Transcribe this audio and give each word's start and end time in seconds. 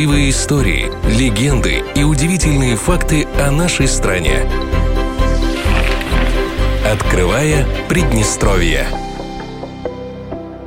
Правдивые 0.00 0.30
истории, 0.30 0.90
легенды 1.10 1.84
и 1.94 2.04
удивительные 2.04 2.74
факты 2.74 3.28
о 3.38 3.50
нашей 3.50 3.86
стране. 3.86 4.50
Открывая 6.90 7.66
Приднестровье. 7.86 8.86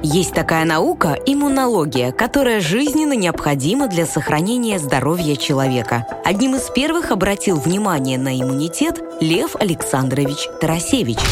Есть 0.03 0.35
такая 0.35 0.65
наука– 0.65 1.17
иммунология, 1.25 2.11
которая 2.11 2.61
жизненно 2.61 3.13
необходима 3.13 3.87
для 3.87 4.05
сохранения 4.05 4.77
здоровья 4.77 5.35
человека. 5.35 6.05
Одним 6.23 6.55
из 6.55 6.69
первых 6.69 7.09
обратил 7.09 7.59
внимание 7.59 8.19
на 8.19 8.39
иммунитет 8.39 9.01
Лев 9.19 9.55
Александрович 9.55 10.47
Тарасевич– 10.61 11.17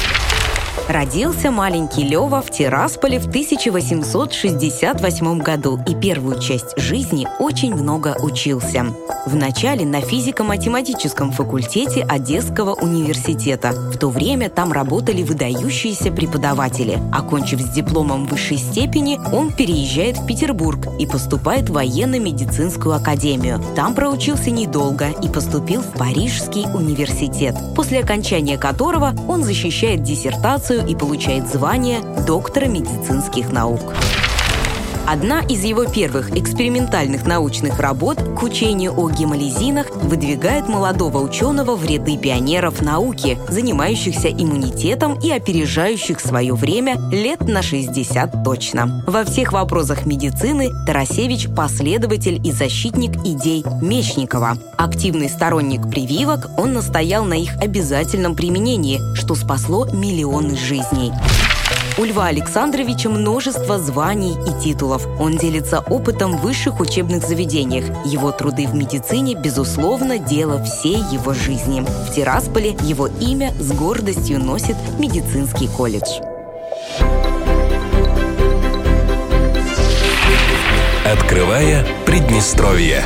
Родился 0.88 1.52
маленький 1.52 2.04
Лева 2.04 2.42
в 2.42 2.50
Тирасполе 2.50 3.20
в 3.20 3.28
1868 3.28 5.40
году 5.40 5.80
и 5.88 5.94
первую 5.96 6.40
часть 6.40 6.78
жизни 6.78 7.28
очень 7.40 7.76
много 7.76 8.16
учился. 8.22 8.86
Вначале 9.26 9.86
на 9.86 10.02
физико-математическом 10.02 11.32
факультете 11.32 12.04
Одесского 12.04 12.74
университета. 12.74 13.72
В 13.72 13.98
то 13.98 14.10
время 14.10 14.50
там 14.50 14.72
работали 14.72 15.24
выдающиеся 15.24 16.12
преподаватели. 16.12 17.00
Окончив 17.14 17.62
с 17.62 17.70
дипломом 17.70 18.26
высшей 18.26 18.58
степени, 18.58 19.20
он 19.32 19.52
переезжает 19.52 20.18
в 20.18 20.26
Петербург 20.26 20.88
и 21.00 21.06
поступает 21.06 21.70
в 21.70 21.74
военно-медицинскую 21.74 22.96
академию. 22.96 23.62
Там 23.76 23.94
проучился 23.94 24.50
недолго 24.50 25.10
и 25.24 25.30
поступил 25.30 25.82
в 25.82 25.92
Парижский 25.94 26.66
университет, 26.74 27.56
после 27.76 28.00
окончания 28.00 28.58
которого 28.58 29.14
он 29.28 29.44
защищает 29.44 30.02
диссертацию 30.04 30.61
и 30.70 30.96
получает 30.96 31.48
звание 31.48 32.02
доктора 32.26 32.66
медицинских 32.66 33.52
наук. 33.52 33.94
Одна 35.12 35.42
из 35.42 35.66
его 35.66 35.84
первых 35.84 36.38
экспериментальных 36.38 37.28
научных 37.28 37.82
работ 37.82 38.18
к 38.18 38.44
учению 38.44 38.98
о 38.98 39.10
гемолизинах 39.10 39.94
выдвигает 39.94 40.70
молодого 40.70 41.18
ученого 41.18 41.76
в 41.76 41.84
ряды 41.84 42.18
пионеров 42.18 42.82
науки, 42.82 43.38
занимающихся 43.50 44.30
иммунитетом 44.30 45.20
и 45.20 45.30
опережающих 45.30 46.22
свое 46.22 46.54
время 46.54 46.96
лет 47.12 47.42
на 47.42 47.62
60 47.62 48.42
точно. 48.46 49.04
Во 49.06 49.26
всех 49.26 49.52
вопросах 49.52 50.06
медицины 50.06 50.70
Тарасевич– 50.88 51.50
последователь 51.58 52.40
и 52.48 52.54
защитник 52.54 53.18
идей 53.26 53.66
Мечникова. 53.82 54.58
Активный 54.78 55.28
сторонник 55.28 55.90
прививок, 55.90 56.52
он 56.58 56.72
настоял 56.72 57.26
на 57.26 57.34
их 57.34 57.58
обязательном 57.58 58.34
применении, 58.34 59.02
что 59.18 59.36
спасло 59.36 59.88
миллионы 59.88 60.56
жизней. 60.56 61.12
У 62.02 62.04
Льва 62.04 62.26
Александровича 62.26 63.10
множество 63.10 63.78
званий 63.78 64.32
и 64.34 64.60
титулов. 64.60 65.06
Он 65.20 65.38
делится 65.38 65.82
опытом 65.82 66.36
в 66.36 66.42
высших 66.42 66.80
учебных 66.80 67.24
заведениях. 67.24 67.86
Его 68.08 68.32
труды 68.32 68.66
в 68.66 68.74
медицине, 68.74 69.36
безусловно, 69.36 70.18
дело 70.18 70.64
всей 70.64 70.98
его 71.12 71.36
жизни. 71.36 71.82
В 71.82 72.16
Тирасполе 72.16 72.72
его 72.82 73.06
имя 73.06 73.54
с 73.60 73.72
гордостью 73.72 74.40
носит 74.40 74.78
медицинский 74.98 75.68
колледж. 75.68 76.10
Открывая 81.06 81.86
Приднестровье. 82.08 83.06